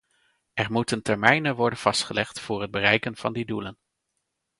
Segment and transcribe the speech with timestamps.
[0.53, 3.77] Er moeten termijnen worden vastgelegd voor het bereiken van die doelen.